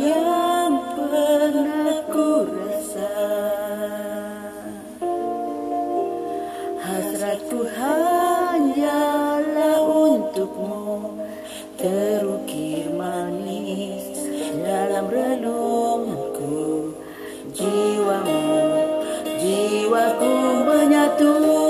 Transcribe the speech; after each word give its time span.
yang 0.00 0.80
pernah 0.96 2.00
ku 2.08 2.48
rasa 2.48 3.12
Hasratku 6.80 7.68
hanyalah 7.68 9.84
untukmu 9.84 11.20
Terukir 11.76 12.88
manis 12.96 14.08
dalam 14.64 15.12
relungku 15.12 16.96
Jiwamu, 17.52 18.40
jiwaku 19.36 20.32
menyatu 20.64 21.69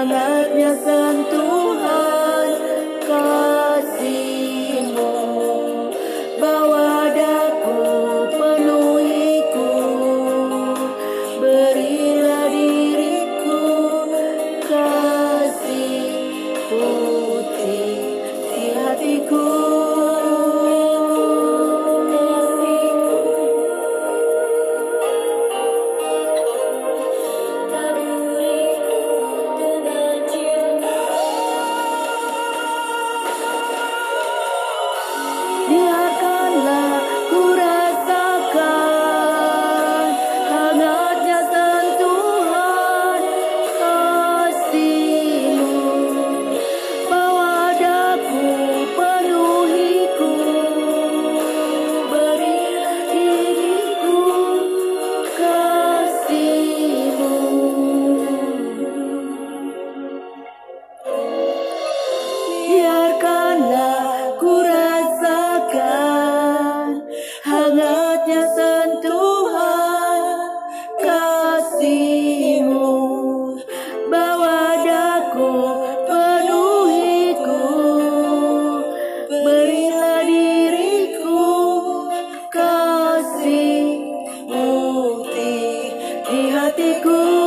I'm 0.00 0.08
not 0.08 0.39
te 86.76 87.39